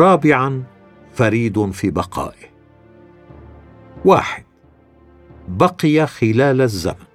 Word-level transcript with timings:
رابعا 0.00 0.62
فريد 1.14 1.70
في 1.70 1.90
بقائه. 1.90 2.50
واحد. 4.04 4.44
بقي 5.48 6.06
خلال 6.06 6.60
الزمن. 6.60 7.10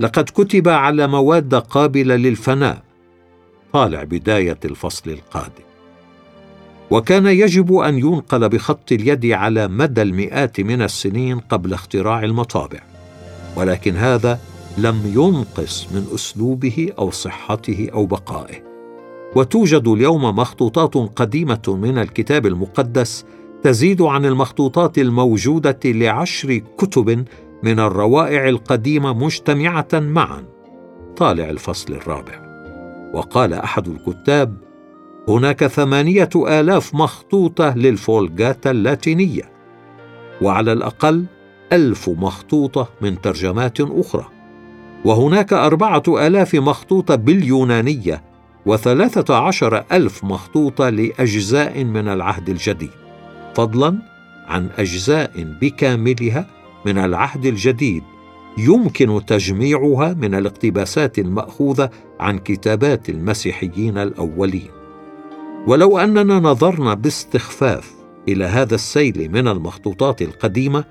لقد 0.00 0.24
كتب 0.24 0.68
على 0.68 1.06
مواد 1.06 1.54
قابلة 1.54 2.16
للفناء. 2.16 2.82
طالع 3.72 4.04
بداية 4.04 4.58
الفصل 4.64 5.10
القادم. 5.10 5.64
وكان 6.90 7.26
يجب 7.26 7.74
أن 7.74 7.98
ينقل 7.98 8.48
بخط 8.48 8.92
اليد 8.92 9.26
على 9.26 9.68
مدى 9.68 10.02
المئات 10.02 10.60
من 10.60 10.82
السنين 10.82 11.38
قبل 11.38 11.72
اختراع 11.72 12.22
المطابع. 12.22 12.80
ولكن 13.56 13.96
هذا 13.96 14.40
لم 14.78 15.12
ينقص 15.14 15.92
من 15.92 16.06
أسلوبه 16.14 16.92
أو 16.98 17.10
صحته 17.10 17.88
أو 17.92 18.06
بقائه. 18.06 18.71
وتوجد 19.36 19.88
اليوم 19.88 20.24
مخطوطات 20.24 20.94
قديمة 20.96 21.62
من 21.68 21.98
الكتاب 21.98 22.46
المقدس 22.46 23.24
تزيد 23.62 24.02
عن 24.02 24.24
المخطوطات 24.24 24.98
الموجودة 24.98 25.80
لعشر 25.84 26.62
كتب 26.78 27.24
من 27.62 27.80
الروائع 27.80 28.48
القديمة 28.48 29.12
مجتمعة 29.12 29.88
معا. 29.94 30.44
طالع 31.16 31.50
الفصل 31.50 31.92
الرابع. 31.92 32.52
وقال 33.14 33.54
أحد 33.54 33.88
الكتاب 33.88 34.56
هناك 35.28 35.66
ثمانية 35.66 36.28
آلاف 36.36 36.94
مخطوطة 36.94 37.76
للفولجاتا 37.76 38.70
اللاتينية 38.70 39.52
وعلى 40.42 40.72
الأقل 40.72 41.24
ألف 41.72 42.08
مخطوطة 42.08 42.88
من 43.00 43.20
ترجمات 43.20 43.80
أخرى 43.80 44.26
وهناك 45.04 45.52
أربعة 45.52 46.02
آلاف 46.08 46.54
مخطوطة 46.54 47.14
باليونانية 47.14 48.31
وثلاثة 48.66 49.34
عشر 49.36 49.84
ألف 49.92 50.24
مخطوطة 50.24 50.88
لأجزاء 50.88 51.84
من 51.84 52.08
العهد 52.08 52.48
الجديد 52.48 52.90
فضلا 53.54 53.98
عن 54.46 54.68
أجزاء 54.78 55.30
بكاملها 55.60 56.46
من 56.86 56.98
العهد 56.98 57.46
الجديد 57.46 58.02
يمكن 58.58 59.26
تجميعها 59.26 60.14
من 60.14 60.34
الاقتباسات 60.34 61.18
المأخوذة 61.18 61.90
عن 62.20 62.38
كتابات 62.38 63.08
المسيحيين 63.08 63.98
الأولين. 63.98 64.70
ولو 65.66 65.98
أننا 65.98 66.40
نظرنا 66.40 66.94
باستخفاف 66.94 67.92
إلى 68.28 68.44
هذا 68.44 68.74
السيل 68.74 69.28
من 69.32 69.48
المخطوطات 69.48 70.22
القديمة 70.22 70.84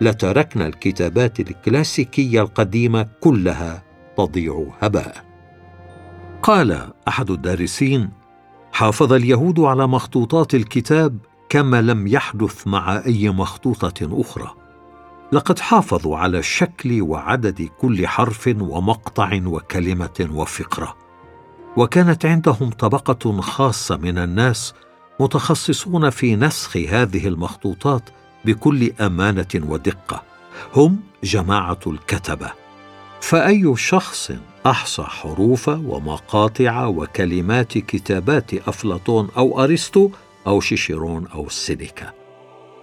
لتركنا 0.00 0.66
الكتابات 0.66 1.40
الكلاسيكية 1.40 2.40
القديمة 2.42 3.06
كلها 3.20 3.82
تضيع 4.16 4.66
هباء. 4.80 5.29
قال 6.42 6.92
أحد 7.08 7.30
الدارسين 7.30 8.10
حافظ 8.72 9.12
اليهود 9.12 9.60
على 9.60 9.86
مخطوطات 9.86 10.54
الكتاب 10.54 11.18
كما 11.48 11.82
لم 11.82 12.06
يحدث 12.06 12.66
مع 12.66 13.02
أي 13.06 13.30
مخطوطة 13.30 14.20
أخرى. 14.20 14.54
لقد 15.32 15.58
حافظوا 15.58 16.16
على 16.16 16.42
شكل 16.42 17.02
وعدد 17.02 17.68
كل 17.78 18.06
حرف 18.06 18.54
ومقطع 18.60 19.40
وكلمة 19.44 20.28
وفقرة. 20.32 20.96
وكانت 21.76 22.26
عندهم 22.26 22.70
طبقة 22.70 23.40
خاصة 23.40 23.96
من 23.96 24.18
الناس 24.18 24.74
متخصصون 25.20 26.10
في 26.10 26.36
نسخ 26.36 26.76
هذه 26.76 27.28
المخطوطات 27.28 28.10
بكل 28.44 28.92
أمانة 29.00 29.46
ودقة. 29.54 30.22
هم 30.74 31.00
جماعة 31.24 31.80
الكتبة. 31.86 32.50
فأي 33.20 33.76
شخص 33.76 34.32
أحصى 34.66 35.02
حروف 35.02 35.68
ومقاطع 35.68 36.86
وكلمات 36.86 37.78
كتابات 37.78 38.54
أفلاطون 38.54 39.28
أو 39.36 39.64
أرسطو 39.64 40.10
أو 40.46 40.60
شيشيرون 40.60 41.26
أو 41.26 41.48
سينيكا 41.48 42.12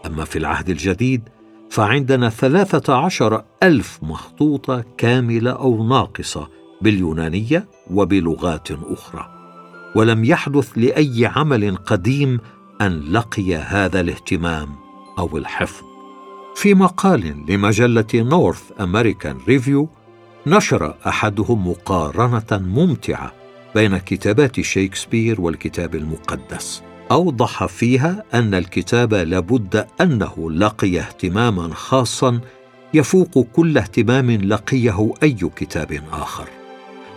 أما 0.05 0.25
في 0.25 0.39
العهد 0.39 0.69
الجديد 0.69 1.21
فعندنا 1.69 2.29
ثلاثة 2.29 2.95
عشر 2.95 3.43
ألف 3.63 3.99
مخطوطة 4.01 4.85
كاملة 4.97 5.51
أو 5.51 5.87
ناقصة 5.87 6.49
باليونانية 6.81 7.67
وبلغات 7.91 8.71
أخرى. 8.71 9.29
ولم 9.95 10.25
يحدث 10.25 10.71
لأي 10.75 11.25
عمل 11.35 11.75
قديم 11.75 12.39
أن 12.81 12.99
لقي 12.99 13.55
هذا 13.55 13.99
الاهتمام 13.99 14.69
أو 15.19 15.37
الحفظ. 15.37 15.85
في 16.55 16.73
مقال 16.73 17.45
لمجلة 17.49 18.05
نورث 18.15 18.71
امريكان 18.79 19.37
ريفيو 19.47 19.89
نشر 20.47 20.95
أحدهم 21.07 21.67
مقارنة 21.67 22.43
ممتعة 22.51 23.33
بين 23.75 23.97
كتابات 23.97 24.61
شيكسبير 24.61 25.41
والكتاب 25.41 25.95
المقدس. 25.95 26.83
أوضح 27.11 27.65
فيها 27.65 28.23
أن 28.33 28.53
الكتاب 28.53 29.13
لابد 29.13 29.87
أنه 30.01 30.51
لقي 30.51 30.99
اهتماما 30.99 31.73
خاصا 31.73 32.39
يفوق 32.93 33.47
كل 33.53 33.77
اهتمام 33.77 34.31
لقيه 34.31 35.13
أي 35.23 35.37
كتاب 35.55 36.01
آخر. 36.11 36.47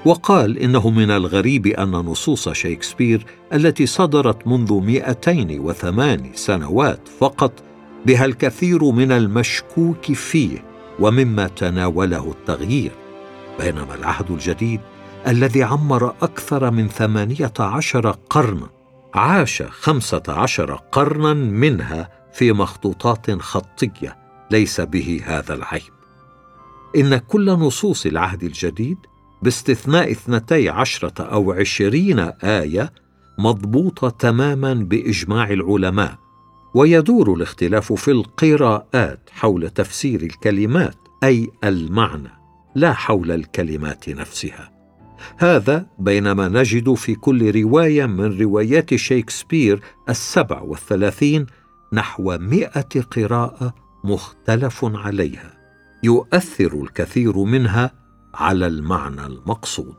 وقال 0.05 0.59
إنه 0.59 0.91
من 0.91 1.11
الغريب 1.11 1.67
أن 1.67 1.91
نصوص 1.91 2.49
شيكسبير 2.49 3.27
التي 3.53 3.87
صدرت 3.87 4.47
منذ 4.47 4.73
208 4.73 6.31
سنوات 6.35 7.09
فقط 7.19 7.53
بها 8.07 8.25
الكثير 8.25 8.85
من 8.85 9.13
المشكوك 9.13 10.13
فيه 10.13 10.65
ومما 11.01 11.47
تناوله 11.47 12.31
التغيير. 12.31 13.10
بينما 13.59 13.95
العهد 13.95 14.31
الجديد 14.31 14.81
الذي 15.27 15.63
عمر 15.63 16.15
أكثر 16.23 16.71
من 16.71 16.89
ثمانية 16.89 17.53
عشر 17.61 18.11
قرنا 18.11 18.69
عاش 19.15 19.63
خمسة 19.63 20.23
عشر 20.29 20.75
قرنا 20.93 21.35
منها 21.35 22.11
في 22.33 22.53
مخطوطات 22.53 23.31
خطية 23.31 24.17
ليس 24.51 24.81
به 24.81 25.21
هذا 25.25 25.55
العيب. 25.55 25.93
إن 26.97 27.17
كل 27.19 27.51
نصوص 27.51 28.07
العهد 28.07 28.43
الجديد 28.43 28.99
باستثناء 29.43 30.11
اثنتي 30.11 30.69
عشرة 30.69 31.23
أو 31.23 31.53
عشرين 31.53 32.19
آية 32.43 32.93
مضبوطة 33.39 34.09
تماما 34.09 34.75
بإجماع 34.75 35.51
العلماء 35.51 36.19
ويدور 36.75 37.35
الاختلاف 37.35 37.93
في 37.93 38.11
القراءات 38.11 39.31
حول 39.33 39.71
تفسير 39.71 40.23
الكلمات 40.23 40.97
أي 41.25 41.49
المعنى. 41.65 42.40
لا 42.75 42.93
حول 42.93 43.31
الكلمات 43.31 44.09
نفسها. 44.09 44.71
هذا 45.37 45.87
بينما 45.99 46.49
نجد 46.49 46.95
في 46.95 47.15
كل 47.15 47.61
رواية 47.63 48.07
من 48.07 48.41
روايات 48.41 48.95
شيكسبير 48.95 49.81
السبع 50.09 50.61
والثلاثين 50.61 51.47
نحو 51.93 52.39
مئة 52.39 53.01
قراءة 53.01 53.75
مختلف 54.05 54.85
عليها. 54.85 55.53
يؤثر 56.03 56.83
الكثير 56.83 57.39
منها 57.39 57.91
على 58.35 58.67
المعنى 58.67 59.27
المقصود. 59.27 59.95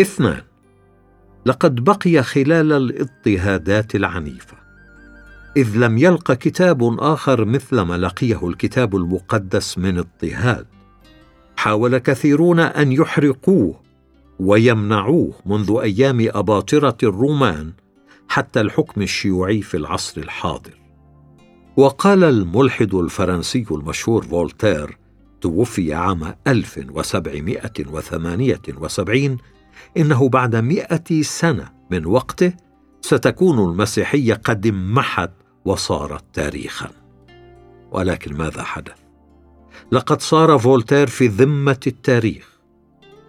اثنان. 0.00 0.42
لقد 1.46 1.84
بقي 1.84 2.22
خلال 2.22 2.72
الاضطهادات 2.72 3.94
العنيفة. 3.94 4.56
إذ 5.56 5.76
لم 5.76 5.98
يلق 5.98 6.32
كتاب 6.32 6.96
آخر 7.00 7.44
مثل 7.44 7.80
ما 7.80 7.98
لقيه 7.98 8.48
الكتاب 8.48 8.96
المقدس 8.96 9.78
من 9.78 9.98
اضطهاد. 9.98 10.66
حاول 11.62 11.98
كثيرون 11.98 12.60
أن 12.60 12.92
يحرقوه 12.92 13.80
ويمنعوه 14.40 15.32
منذ 15.46 15.78
أيام 15.82 16.28
أباطرة 16.34 16.96
الرومان 17.02 17.72
حتى 18.28 18.60
الحكم 18.60 19.02
الشيوعي 19.02 19.62
في 19.62 19.76
العصر 19.76 20.20
الحاضر. 20.20 20.78
وقال 21.76 22.24
الملحد 22.24 22.94
الفرنسي 22.94 23.66
المشهور 23.70 24.22
فولتير 24.22 24.98
توفي 25.40 25.94
عام 25.94 26.34
1778 26.46 29.36
إنه 29.96 30.28
بعد 30.28 30.56
مئة 30.56 31.22
سنة 31.22 31.72
من 31.90 32.06
وقته 32.06 32.52
ستكون 33.00 33.70
المسيحية 33.70 34.34
قد 34.34 34.66
انمحت 34.66 35.30
وصارت 35.64 36.24
تاريخا. 36.32 36.90
ولكن 37.92 38.36
ماذا 38.36 38.62
حدث؟ 38.62 39.01
لقد 39.92 40.22
صار 40.22 40.58
فولتير 40.58 41.06
في 41.06 41.26
ذمة 41.26 41.80
التاريخ 41.86 42.48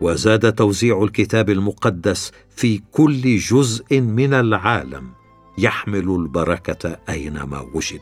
وزاد 0.02 0.54
توزيع 0.54 1.04
الكتاب 1.04 1.50
المقدس 1.50 2.32
في 2.50 2.82
كل 2.92 3.38
جزء 3.38 4.02
من 4.02 4.34
العالم 4.34 5.10
يحمل 5.58 6.10
البركة 6.10 6.98
أينما 7.10 7.66
وجد. 7.74 8.00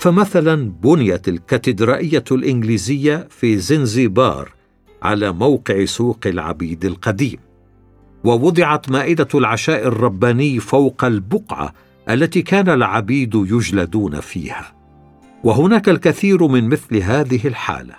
فمثلا 0.00 0.72
بنيت 0.82 1.28
الكاتدرائية 1.28 2.24
الإنجليزية 2.32 3.28
في 3.30 3.58
زنزبار 3.58 4.52
على 5.02 5.32
موقع 5.32 5.84
سوق 5.84 6.18
العبيد 6.26 6.84
القديم 6.84 7.38
ووضعت 8.24 8.90
مائدة 8.90 9.28
العشاء 9.34 9.86
الرباني 9.86 10.60
فوق 10.60 11.04
البقعة 11.04 11.74
التي 12.10 12.42
كان 12.42 12.68
العبيد 12.68 13.34
يجلدون 13.34 14.20
فيها. 14.20 14.79
وهناك 15.44 15.88
الكثير 15.88 16.46
من 16.46 16.68
مثل 16.68 16.96
هذه 16.96 17.46
الحالة. 17.46 17.94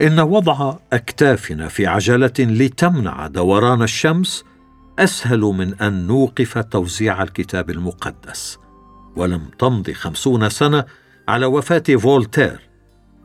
إن 0.00 0.20
وضع 0.20 0.76
أكتافنا 0.92 1.68
في 1.68 1.86
عجلة 1.86 2.32
لتمنع 2.38 3.26
دوران 3.26 3.82
الشمس 3.82 4.44
أسهل 4.98 5.40
من 5.40 5.74
أن 5.74 6.06
نوقف 6.06 6.58
توزيع 6.58 7.22
الكتاب 7.22 7.70
المقدس. 7.70 8.58
ولم 9.16 9.42
تمض 9.58 9.90
خمسون 9.90 10.48
سنة 10.48 10.84
على 11.28 11.46
وفاة 11.46 11.82
فولتير 11.98 12.60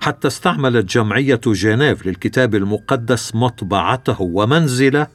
حتى 0.01 0.27
استعملت 0.27 0.85
جمعية 0.85 1.41
جنيف 1.45 2.07
للكتاب 2.07 2.55
المقدس 2.55 3.35
مطبعته 3.35 4.21
ومنزله 4.21 5.07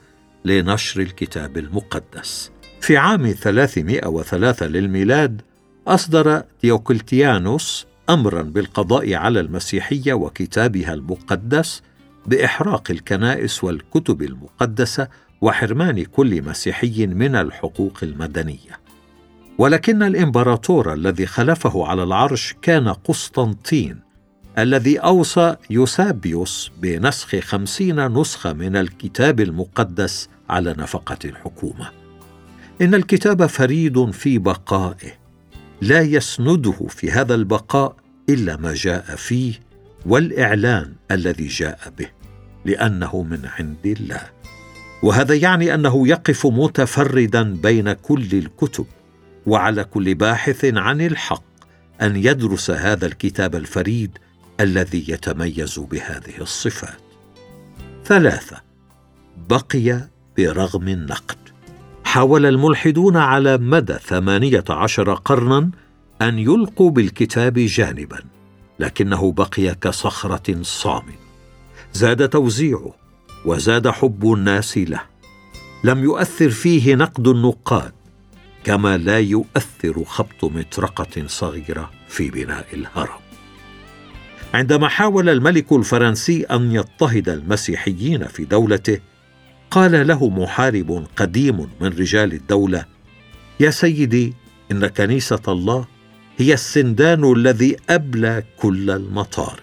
لنشر 0.44 1.00
الكتاب 1.00 1.58
المقدس. 1.58 2.50
في 2.80 2.96
عام 2.96 3.32
303 3.32 4.66
للميلاد 4.66 5.42
أصدر 5.88 6.42
ديوكلتيانوس 6.62 7.86
أمرا 8.10 8.42
بالقضاء 8.42 9.14
على 9.14 9.40
المسيحية 9.40 10.12
وكتابها 10.12 10.94
المقدس 10.94 11.82
بإحراق 12.26 12.90
الكنائس 12.90 13.64
والكتب 13.64 14.22
المقدسة 14.22 15.08
وحرمان 15.40 16.04
كل 16.04 16.42
مسيحي 16.42 17.06
من 17.06 17.36
الحقوق 17.36 17.98
المدنية. 18.02 18.80
ولكن 19.58 20.02
الإمبراطور 20.02 20.92
الذي 20.92 21.26
خلفه 21.26 21.86
على 21.86 22.02
العرش 22.02 22.54
كان 22.62 22.88
قسطنطين 22.88 24.00
الذي 24.58 24.98
أوصى 24.98 25.56
يوسابيوس 25.70 26.70
بنسخ 26.80 27.36
خمسين 27.36 28.06
نسخة 28.20 28.52
من 28.52 28.76
الكتاب 28.76 29.40
المقدس 29.40 30.28
على 30.50 30.74
نفقة 30.78 31.18
الحكومة. 31.24 31.90
إن 32.80 32.94
الكتاب 32.94 33.46
فريد 33.46 34.10
في 34.10 34.38
بقائه. 34.38 35.21
لا 35.82 36.00
يسنده 36.00 36.86
في 36.88 37.10
هذا 37.10 37.34
البقاء 37.34 37.96
إلا 38.28 38.56
ما 38.56 38.74
جاء 38.74 39.16
فيه 39.16 39.54
والإعلان 40.06 40.92
الذي 41.10 41.46
جاء 41.46 41.92
به 41.98 42.08
لأنه 42.64 43.22
من 43.22 43.48
عند 43.58 43.86
الله. 43.86 44.20
وهذا 45.02 45.34
يعني 45.34 45.74
أنه 45.74 46.08
يقف 46.08 46.46
متفردا 46.46 47.42
بين 47.42 47.92
كل 47.92 48.28
الكتب 48.32 48.86
وعلى 49.46 49.84
كل 49.84 50.14
باحث 50.14 50.64
عن 50.64 51.00
الحق 51.00 51.44
أن 52.02 52.16
يدرس 52.16 52.70
هذا 52.70 53.06
الكتاب 53.06 53.54
الفريد 53.54 54.18
الذي 54.60 55.04
يتميز 55.08 55.78
بهذه 55.78 56.40
الصفات. 56.40 57.00
ثلاثة 58.04 58.62
بقي 59.48 60.08
برغم 60.36 60.88
النقد. 60.88 61.41
حاول 62.12 62.46
الملحدون 62.46 63.16
على 63.16 63.58
مدى 63.58 63.94
ثمانية 63.94 64.64
عشر 64.70 65.14
قرنا 65.14 65.70
أن 66.22 66.38
يلقوا 66.38 66.90
بالكتاب 66.90 67.54
جانبا 67.58 68.18
لكنه 68.78 69.32
بقي 69.32 69.74
كصخرة 69.74 70.62
صامته 70.62 71.18
زاد 71.92 72.28
توزيعه 72.28 72.94
وزاد 73.44 73.88
حب 73.88 74.32
الناس 74.32 74.78
له. 74.78 75.00
لم 75.84 76.04
يؤثر 76.04 76.50
فيه 76.50 76.94
نقد 76.94 77.28
النقاد 77.28 77.92
كما 78.64 78.96
لا 78.96 79.18
يؤثر 79.18 80.04
خبط 80.04 80.44
مطرقة 80.44 81.26
صغيرة 81.26 81.90
في 82.08 82.30
بناء 82.30 82.66
الهرم. 82.72 83.20
عندما 84.54 84.88
حاول 84.88 85.28
الملك 85.28 85.72
الفرنسي 85.72 86.42
أن 86.42 86.72
يضطهد 86.72 87.28
المسيحيين 87.28 88.26
في 88.26 88.44
دولته 88.44 89.11
قال 89.72 90.06
له 90.06 90.28
محارب 90.28 91.06
قديم 91.16 91.68
من 91.80 91.88
رجال 91.88 92.32
الدولة 92.32 92.84
يا 93.60 93.70
سيدي 93.70 94.34
إن 94.72 94.86
كنيسة 94.86 95.40
الله 95.48 95.86
هي 96.38 96.54
السندان 96.54 97.32
الذي 97.32 97.76
أبلى 97.90 98.42
كل 98.56 98.90
المطارق. 98.90 99.62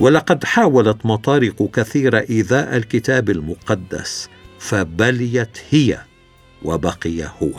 ولقد 0.00 0.44
حاولت 0.44 1.06
مطارق 1.06 1.70
كثيره 1.70 2.24
إيذاء 2.30 2.76
الكتاب 2.76 3.30
المقدس 3.30 4.28
فبليت 4.58 5.58
هي 5.70 5.98
وبقي 6.62 7.24
هو. 7.42 7.50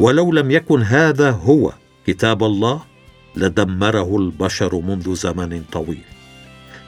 ولو 0.00 0.32
لم 0.32 0.50
يكن 0.50 0.82
هذا 0.82 1.30
هو 1.30 1.72
كتاب 2.06 2.44
الله 2.44 2.82
لدمره 3.36 4.16
البشر 4.16 4.80
منذ 4.80 5.14
زمن 5.14 5.62
طويل. 5.72 6.04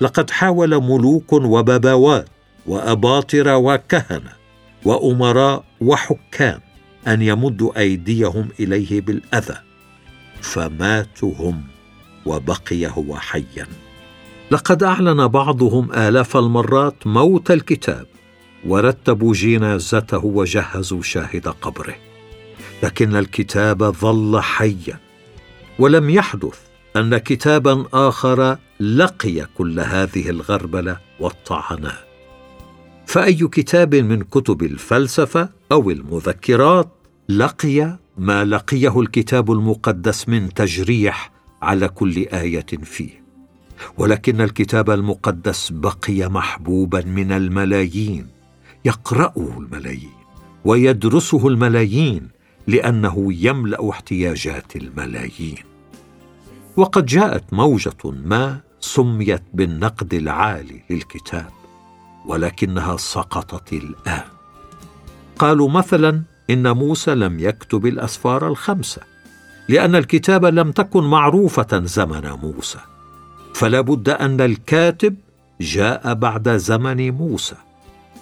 لقد 0.00 0.30
حاول 0.30 0.82
ملوك 0.82 1.32
وبابوات 1.32 2.28
واباطره 2.66 3.56
وكهنة 3.56 4.32
وأمراء 4.84 5.64
وحكام 5.80 6.60
أن 7.06 7.22
يمدوا 7.22 7.78
أيديهم 7.78 8.48
إليه 8.60 9.00
بالأذى 9.00 9.58
فماتوا 10.40 11.34
هم 11.38 11.62
وبقي 12.26 12.86
هو 12.86 13.16
حيا. 13.16 13.66
لقد 14.50 14.82
أعلن 14.82 15.28
بعضهم 15.28 15.92
آلاف 15.92 16.36
المرات 16.36 17.06
موت 17.06 17.50
الكتاب 17.50 18.06
ورتبوا 18.66 19.34
جنازته 19.34 20.24
وجهزوا 20.24 21.02
شاهد 21.02 21.48
قبره. 21.48 21.94
لكن 22.82 23.16
الكتاب 23.16 23.84
ظل 23.84 24.40
حيا 24.40 24.98
ولم 25.78 26.10
يحدث 26.10 26.58
أن 26.96 27.18
كتابا 27.18 27.84
آخر 27.92 28.58
لقي 28.80 29.46
كل 29.54 29.80
هذه 29.80 30.30
الغربلة 30.30 30.96
والطعنات 31.20 32.11
فأي 33.12 33.48
كتاب 33.48 33.94
من 33.94 34.22
كتب 34.22 34.62
الفلسفة 34.62 35.48
أو 35.72 35.90
المذكرات 35.90 36.88
لقي 37.28 37.98
ما 38.18 38.44
لقيه 38.44 39.00
الكتاب 39.00 39.52
المقدس 39.52 40.28
من 40.28 40.54
تجريح 40.54 41.32
على 41.62 41.88
كل 41.88 42.18
آية 42.18 42.66
فيه. 42.82 43.22
ولكن 43.98 44.40
الكتاب 44.40 44.90
المقدس 44.90 45.72
بقي 45.72 46.30
محبوبا 46.30 47.04
من 47.04 47.32
الملايين 47.32 48.26
يقرأه 48.84 49.58
الملايين 49.58 50.22
ويدرسه 50.64 51.48
الملايين 51.48 52.28
لأنه 52.66 53.28
يملأ 53.28 53.90
احتياجات 53.90 54.76
الملايين. 54.76 55.58
وقد 56.76 57.06
جاءت 57.06 57.52
موجة 57.52 58.04
ما 58.04 58.60
سميت 58.80 59.42
بالنقد 59.54 60.14
العالي 60.14 60.82
للكتاب. 60.90 61.61
ولكنها 62.26 62.96
سقطت 62.96 63.72
الآن. 63.72 64.24
قالوا 65.38 65.68
مثلا 65.68 66.22
إن 66.50 66.70
موسى 66.70 67.14
لم 67.14 67.40
يكتب 67.40 67.86
الأسفار 67.86 68.48
الخمسة 68.48 69.02
لأن 69.68 69.96
الكتابه 69.96 70.50
لم 70.50 70.72
تكن 70.72 71.04
معروفة 71.04 71.82
زمن 71.84 72.30
موسى. 72.42 72.78
فلا 73.54 73.80
بد 73.80 74.08
أن 74.08 74.40
الكاتب 74.40 75.16
جاء 75.60 76.14
بعد 76.14 76.56
زمن 76.56 77.10
موسى. 77.10 77.56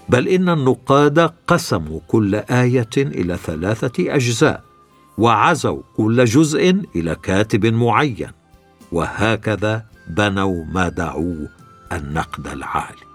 بل 0.08 0.29
إن 0.29 0.49
النقاد 0.49 1.32
قسموا 1.46 2.01
كل 2.08 2.34
آية 2.34 2.96
إلى 2.96 3.36
ثلاثة 3.36 4.15
أجزاء 4.15 4.63
وعزوا 5.19 5.82
كل 5.96 6.24
جزء 6.24 6.82
إلى 6.96 7.15
كاتب 7.15 7.67
معين. 7.67 8.31
وهكذا 8.93 9.84
بنوا 10.08 10.65
ما 10.65 10.89
دعوه 10.89 11.48
النقد 11.93 12.46
العالي. 12.46 13.09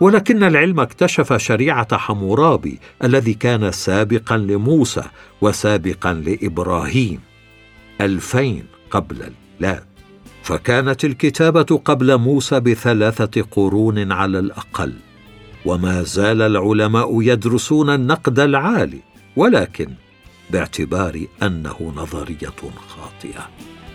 ولكن 0.00 0.42
العلم 0.44 0.80
اكتشف 0.80 1.32
شريعة 1.32 1.96
حمورابي 1.96 2.78
الذي 3.04 3.34
كان 3.34 3.72
سابقا 3.72 4.36
لموسى 4.36 5.02
وسابقا 5.40 6.12
لإبراهيم 6.12 7.20
ألفين 8.00 8.64
قبل 8.90 9.16
الميلاد 9.16 9.84
فكانت 10.42 11.04
الكتابة 11.04 11.80
قبل 11.84 12.16
موسى 12.16 12.60
بثلاثة 12.60 13.42
قرون 13.42 14.12
على 14.12 14.38
الأقل 14.38 14.92
وما 15.64 16.02
زال 16.02 16.42
العلماء 16.42 17.22
يدرسون 17.22 17.90
النقد 17.90 18.40
العالي 18.40 19.00
ولكن 19.36 19.88
باعتبار 20.50 21.24
أنه 21.42 21.92
نظرية 21.96 22.56
خاطئة. 22.88 23.48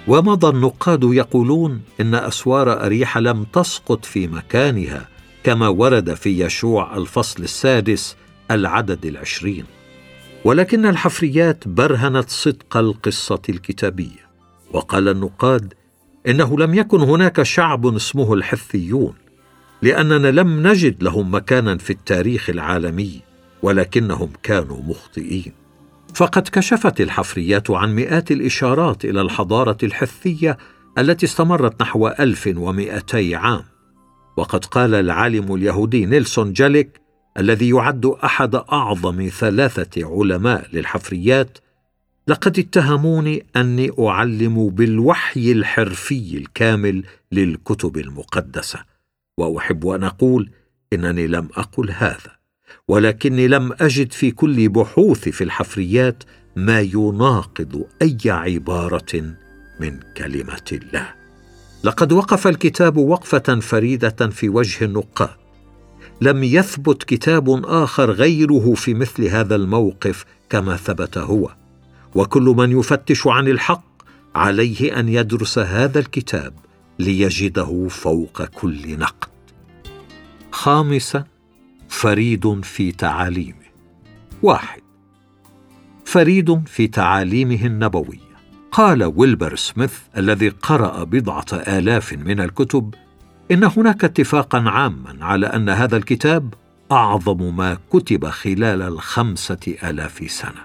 ومضى 0.07 0.47
النقاد 0.47 1.03
يقولون 1.03 1.81
إن 2.01 2.15
أسوار 2.15 2.85
اريح 2.85 3.17
لم 3.17 3.43
تسقط 3.43 4.05
في 4.05 4.27
مكانها 4.27 5.07
كما 5.45 5.67
ورد 5.67 6.13
في 6.13 6.45
يشوع 6.45 6.97
الفصل 6.97 7.43
السادس 7.43 8.15
العدد 8.51 9.05
العشرين. 9.05 9.65
ولكن 10.45 10.85
الحفريات 10.85 11.67
برهنت 11.67 12.29
صدق 12.29 12.77
القصة 12.77 13.41
الكتابية 13.49 14.29
وقال 14.71 15.09
النقاد 15.09 15.73
إنه 16.27 16.59
لم 16.59 16.73
يكن 16.73 17.01
هناك 17.01 17.43
شعب 17.43 17.95
اسمه 17.95 18.33
الحثيون 18.33 19.13
لأننا 19.81 20.27
لم 20.27 20.67
نجد 20.67 21.03
لهم 21.03 21.35
مكانا 21.35 21.77
في 21.77 21.89
التاريخ 21.89 22.49
العالمي 22.49 23.21
ولكنهم 23.61 24.29
كانوا 24.43 24.81
مخطئين. 24.81 25.53
فقد 26.13 26.47
كشفت 26.47 27.01
الحفريات 27.01 27.71
عن 27.71 27.95
مئات 27.95 28.31
الإشارات 28.31 29.05
إلى 29.05 29.21
الحضارة 29.21 29.77
الحثية 29.83 30.57
التي 30.97 31.25
استمرت 31.25 31.81
نحو 31.81 32.07
1200 32.07 33.35
عام. 33.35 33.74
وقد 34.37 34.65
قال 34.65 34.95
العالم 34.95 35.55
اليهودي 35.55 36.05
نيلسون 36.05 36.53
جاليك 36.53 37.01
الذي 37.37 37.69
يعد 37.69 38.05
أحد 38.05 38.55
أعظم 38.55 39.29
ثلاثة 39.39 40.05
علماء 40.05 40.67
للحفريات 40.73 41.57
لقد 42.27 42.59
اتهموني 42.59 43.45
أني 43.55 43.91
أعلم 43.99 44.69
بالوحي 44.69 45.51
الحرفي 45.51 46.37
الكامل 46.37 47.03
للكتب 47.31 47.97
المقدسة 47.97 48.79
وأحب 49.37 49.87
أن 49.87 50.03
أقول 50.03 50.49
إنني 50.93 51.27
لم 51.27 51.49
أقل 51.55 51.91
هذا 51.91 52.35
ولكني 52.87 53.47
لم 53.47 53.73
أجد 53.73 54.11
في 54.11 54.31
كل 54.31 54.69
بحوثي 54.69 55.31
في 55.31 55.43
الحفريات 55.43 56.23
ما 56.55 56.81
يناقض 56.81 57.85
أي 58.01 58.17
عبارة 58.25 59.35
من 59.79 59.99
كلمة 60.17 60.71
الله. 60.71 61.24
لقد 61.85 62.11
وقف 62.11 62.47
الكتاب 62.47 62.97
وقفة 62.97 63.59
فريدة 63.59 64.29
في 64.29 64.49
وجه 64.49 64.85
النقاد 64.85 65.29
لم 66.21 66.43
يثبت 66.43 67.03
كتاب 67.03 67.65
آخر 67.65 68.11
غيره 68.11 68.73
في 68.73 68.93
مثل 68.93 69.25
هذا 69.25 69.55
الموقف 69.55 70.25
كما 70.49 70.75
ثبت 70.75 71.17
هو. 71.17 71.55
وكل 72.15 72.43
من 72.43 72.79
يفتش 72.79 73.27
عن 73.27 73.47
الحق 73.47 73.83
عليه 74.35 74.99
أن 74.99 75.09
يدرس 75.09 75.59
هذا 75.59 75.99
الكتاب 75.99 76.53
ليجده 76.99 77.87
فوق 77.89 78.43
كل 78.45 78.99
نقد. 78.99 79.29
خامسا 80.51 81.23
فريد 81.89 82.61
في 82.63 82.91
تعاليمه. 82.91 83.65
واحد 84.43 84.81
فريد 86.05 86.67
في 86.67 86.87
تعاليمه 86.87 87.65
النبويه 87.65 88.24
قال 88.75 89.03
ويلبر 89.03 89.55
سميث 89.55 89.93
الذي 90.17 90.49
قرأ 90.49 91.03
بضعة 91.03 91.45
آلاف 91.53 92.13
من 92.13 92.39
الكتب 92.39 92.93
إن 93.51 93.63
هناك 93.63 94.03
اتفاقا 94.03 94.59
عاما 94.59 95.25
على 95.25 95.47
أن 95.47 95.69
هذا 95.69 95.97
الكتاب 95.97 96.53
أعظم 96.91 97.55
ما 97.55 97.77
كتب 97.89 98.25
خلال 98.25 98.81
الخمسة 98.81 99.75
آلاف 99.83 100.31
سنة. 100.31 100.61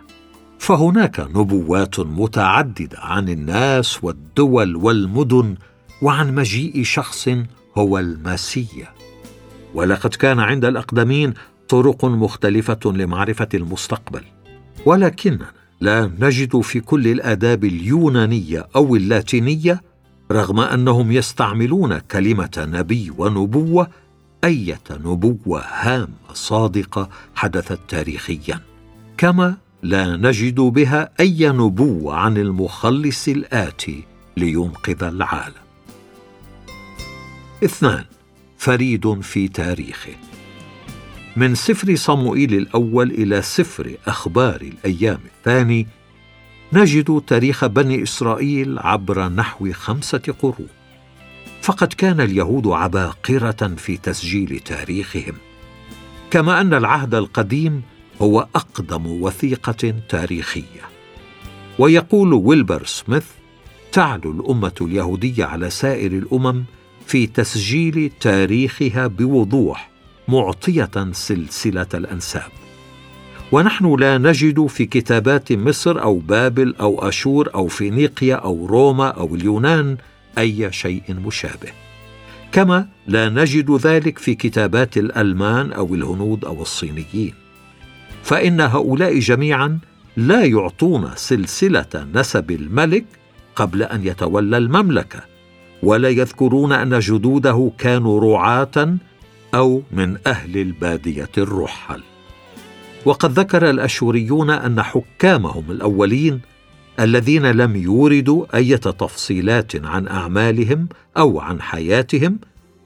فهناك 0.58 1.20
نبوات 1.20 2.00
متعددة 2.00 2.98
عن 3.00 3.28
الناس 3.28 4.04
والدول 4.04 4.76
والمدن 4.76 5.54
وعن 6.02 6.34
مجيء 6.34 6.82
شخص 6.82 7.28
هو 7.78 7.98
المسيا 7.98 8.88
ولقد 9.74 10.14
كان 10.14 10.40
عند 10.40 10.64
الأقدمين 10.64 11.34
طرق 11.68 12.04
مختلفة 12.04 12.80
لمعرفة 12.84 13.48
المستقبل 13.54 14.22
ولكننا 14.86 15.59
لا 15.80 16.10
نجد 16.20 16.60
في 16.60 16.80
كل 16.80 17.08
الآداب 17.08 17.64
اليونانية 17.64 18.68
أو 18.76 18.96
اللاتينية 18.96 19.82
رغم 20.32 20.60
أنهم 20.60 21.12
يستعملون 21.12 21.98
كلمة 21.98 22.66
نبي 22.72 23.12
ونبوة 23.18 23.88
أية 24.44 24.80
نبوة 24.90 25.60
هامة 25.60 26.32
صادقة 26.32 27.08
حدثت 27.34 27.78
تاريخيا. 27.88 28.60
كما 29.18 29.56
لا 29.82 30.16
نجد 30.16 30.60
بها 30.60 31.10
أي 31.20 31.48
نبوة 31.48 32.14
عن 32.14 32.36
المخلص 32.36 33.28
الآتي 33.28 34.04
لينقذ 34.36 35.02
العالم. 35.02 35.54
اثنان 37.64 38.04
فريد 38.58 39.20
في 39.20 39.48
تاريخه. 39.48 40.29
من 41.36 41.54
سفر 41.54 41.94
صموئيل 41.94 42.54
الأول 42.54 43.10
إلى 43.10 43.42
سفر 43.42 43.96
أخبار 44.06 44.60
الأيام 44.60 45.18
الثاني 45.36 45.86
نجد 46.72 47.22
تاريخ 47.26 47.66
بني 47.66 48.02
إسرائيل 48.02 48.78
عبر 48.78 49.28
نحو 49.28 49.72
خمسة 49.72 50.34
قرون. 50.42 50.68
فقد 51.62 51.92
كان 51.92 52.20
اليهود 52.20 52.66
عباقرة 52.66 53.74
في 53.76 53.96
تسجيل 53.96 54.60
تاريخهم 54.60 55.34
كما 56.30 56.60
أن 56.60 56.74
العهد 56.74 57.14
القديم 57.14 57.82
هو 58.22 58.46
أقدم 58.54 59.06
وثيقة 59.06 59.94
تاريخية. 60.08 60.82
ويقول 61.78 62.32
ويلبر 62.32 62.84
سميث 62.84 63.26
تعلو 63.92 64.32
الأمة 64.32 64.74
اليهودية 64.80 65.44
على 65.44 65.70
سائر 65.70 66.12
الأمم 66.12 66.64
في 67.06 67.26
تسجيل 67.26 68.10
تاريخها 68.20 69.06
بوضوح 69.06 69.89
معطية 70.30 71.12
سلسلة 71.12 71.86
الأنساب. 71.94 72.50
ونحن 73.52 73.94
لا 73.94 74.18
نجد 74.18 74.66
في 74.66 74.86
كتابات 74.86 75.52
مصر 75.52 76.02
أو 76.02 76.18
بابل 76.18 76.74
أو 76.80 77.08
أشور 77.08 77.50
أو 77.54 77.66
فينيقيا 77.66 78.34
أو 78.34 78.66
روما 78.66 79.08
أو 79.08 79.34
اليونان 79.34 79.96
أي 80.38 80.72
شيء 80.72 81.02
مشابه. 81.26 81.72
كما 82.52 82.88
لا 83.06 83.28
نجد 83.28 83.70
ذلك 83.70 84.18
في 84.18 84.34
كتابات 84.34 84.96
الألمان 84.96 85.72
أو 85.72 85.94
الهنود 85.94 86.44
أو 86.44 86.62
الصينيين. 86.62 87.34
فإن 88.22 88.60
هؤلاء 88.60 89.18
جميعا 89.18 89.78
لا 90.16 90.44
يعطون 90.44 91.10
سلسلة 91.16 92.06
نسب 92.14 92.50
الملك 92.50 93.04
قبل 93.56 93.82
أن 93.82 94.06
يتولى 94.06 94.56
المملكة 94.56 95.20
ولا 95.82 96.08
يذكرون 96.08 96.72
أن 96.72 96.98
جدوده 96.98 97.72
كانوا 97.78 98.20
رعاة 98.20 98.96
أو 99.54 99.82
من 99.92 100.18
أهل 100.26 100.56
البادية 100.56 101.30
الرحل. 101.38 102.02
وقد 103.04 103.38
ذكر 103.38 103.70
الأشوريون 103.70 104.50
أن 104.50 104.82
حكامهم 104.82 105.70
الأولين 105.70 106.40
الذين 107.00 107.46
لم 107.46 107.76
يوردوا 107.76 108.56
أي 108.56 108.76
تفصيلات 108.76 109.86
عن 109.86 110.08
أعمالهم 110.08 110.88
أو 111.16 111.40
عن 111.40 111.62
حياتهم 111.62 112.38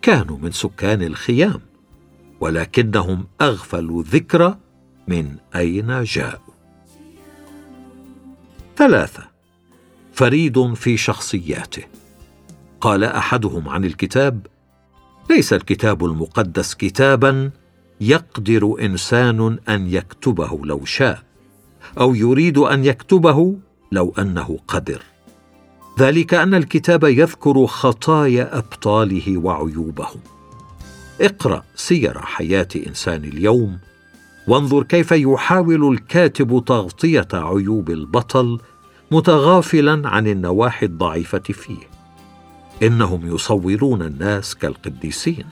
كانوا 0.03 0.39
من 0.39 0.53
سكان 0.53 1.03
الخيام 1.03 1.61
ولكنهم 2.41 3.27
أغفلوا 3.41 4.03
ذكر 4.03 4.57
من 5.09 5.37
أين 5.57 6.03
جاءوا. 6.03 6.55
ثلاثة 8.77 9.23
فريد 10.13 10.75
في 10.75 10.97
شخصياته. 10.97 11.83
قال 12.81 13.05
أحدهم 13.05 13.69
عن 13.69 13.85
الكتاب 13.85 14.47
ليس 15.31 15.53
الكتاب 15.53 16.05
المقدس 16.05 16.75
كتابا 16.75 17.51
يقدر 18.01 18.77
إنسان 18.81 19.59
أن 19.69 19.87
يكتبه 19.87 20.61
لو 20.65 20.85
شاء 20.85 21.23
أو 22.01 22.15
يريد 22.15 22.59
أن 22.59 22.85
يكتبه 22.85 23.57
لو 23.93 24.15
أنه 24.19 24.59
قدر. 24.69 25.03
ذلك 25.99 26.35
أن 26.35 26.55
الكتاب 26.55 27.05
يذكر 27.05 27.67
خطايا 27.67 28.59
أبطاله 28.59 29.39
وعيوبهم. 29.39 30.21
اقرأ 31.21 31.63
سير 31.77 32.19
حياة 32.19 32.69
إنسان 32.87 33.25
اليوم 33.25 33.79
وانظر 34.49 34.83
كيف 34.83 35.13
يحاول 35.13 35.93
الكاتب 35.93 36.65
تغطية 36.67 37.29
عيوب 37.33 37.91
البطل 37.91 38.61
متغافلا 39.11 40.09
عن 40.09 40.27
النواحي 40.27 40.87
الضعيفة 40.87 41.39
فيه. 41.39 41.94
إنهم 42.83 43.35
يصورون 43.35 44.03
الناس 44.03 44.55
كالقديسين 44.55 45.45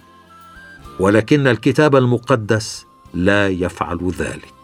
ولكن 1.00 1.46
الكتاب 1.46 1.96
المقدس 1.96 2.86
لا 3.14 3.48
يفعل 3.48 4.12
ذلك. 4.18 4.54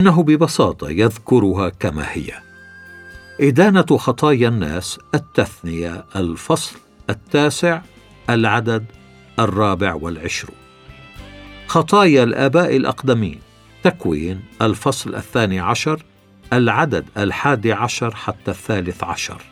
إنه 0.00 0.22
ببساطة 0.22 0.90
يذكرها 0.90 1.68
كما 1.68 2.06
هي. 2.12 2.32
إدانة 3.40 3.86
خطايا 3.96 4.48
الناس 4.48 4.98
التثنية 5.14 6.04
الفصل 6.16 6.76
التاسع 7.10 7.82
العدد 8.30 8.84
الرابع 9.38 9.94
والعشرون. 9.94 10.56
خطايا 11.66 12.22
الآباء 12.22 12.76
الأقدمين. 12.76 13.40
تكوين 13.82 14.40
الفصل 14.62 15.14
الثاني 15.14 15.60
عشر 15.60 16.02
العدد 16.52 17.04
الحادي 17.16 17.72
عشر 17.72 18.14
حتى 18.14 18.50
الثالث 18.50 19.04
عشر. 19.04 19.42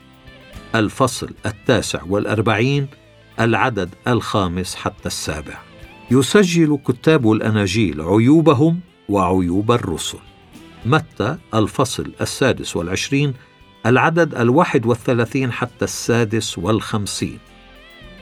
الفصل 0.74 1.30
التاسع 1.46 2.02
والأربعين 2.08 2.86
العدد 3.40 3.94
الخامس 4.08 4.74
حتى 4.74 5.06
السابع. 5.06 5.58
يسجل 6.10 6.78
كتاب 6.86 7.32
الأناجيل 7.32 8.00
عيوبهم 8.02 8.80
وعيوب 9.08 9.72
الرسل. 9.72 10.18
متى؟ 10.86 11.38
الفصل 11.54 12.12
السادس 12.20 12.76
والعشرين 12.76 13.34
العدد 13.86 14.34
الواحد 14.34 14.86
والثلاثين 14.86 15.52
حتى 15.52 15.84
السادس 15.84 16.58
والخمسين. 16.58 17.38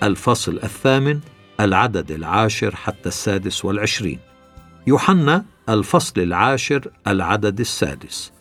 الفصل 0.03 0.61
الثامن 0.63 1.21
العدد 1.61 2.11
العاشر 2.11 2.77
حتى 2.77 3.09
السادس 3.09 3.65
والعشرين. 3.65 4.19
يوحنا 4.87 5.45
الفصل 5.69 6.21
العاشر 6.21 6.91
العدد 7.07 7.61
السادس. 7.61 8.33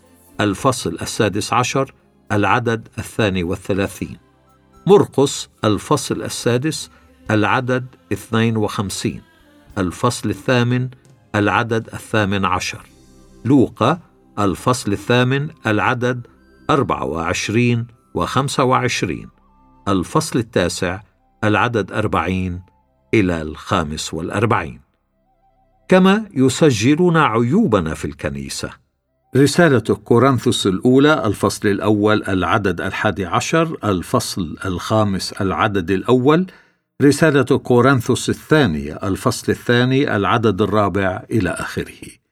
الفصل 0.41 0.97
السادس 1.01 1.53
عشر 1.53 1.93
العدد 2.31 2.87
الثاني 2.97 3.43
والثلاثين. 3.43 4.17
مرقس 4.87 5.49
الفصل 5.63 6.21
السادس 6.21 6.89
العدد 7.31 7.85
اثنين 8.13 8.57
وخمسين. 8.57 9.21
الفصل 9.77 10.29
الثامن 10.29 10.89
العدد 11.35 11.89
الثامن 11.93 12.45
عشر. 12.45 12.85
لوقا 13.45 13.99
الفصل 14.39 14.91
الثامن 14.91 15.49
العدد 15.67 16.27
أربعة 16.69 17.05
وعشرين 17.05 17.87
وخمسة 18.13 18.63
وعشرين. 18.63 19.29
الفصل 19.87 20.39
التاسع 20.39 21.01
العدد 21.43 21.91
أربعين 21.91 22.61
إلى 23.13 23.41
الخامس 23.41 24.13
والأربعين. 24.13 24.81
كما 25.87 26.25
يسجلون 26.33 27.17
عيوبنا 27.17 27.93
في 27.93 28.05
الكنيسة. 28.05 28.84
رسالة 29.37 29.79
كورنثوس 29.79 30.67
الأولى 30.67 31.27
الفصل 31.27 31.67
الأول 31.67 32.23
العدد 32.23 32.81
الحادي 32.81 33.25
عشر 33.25 33.77
الفصل 33.83 34.55
الخامس 34.65 35.33
العدد 35.33 35.91
الأول. 35.91 36.47
رسالة 37.01 37.57
كورنثوس 37.57 38.29
الثانية 38.29 38.99
الفصل 39.03 39.51
الثاني 39.51 40.15
العدد 40.15 40.61
الرابع 40.61 41.23
إلى 41.31 41.49
آخره. 41.49 42.24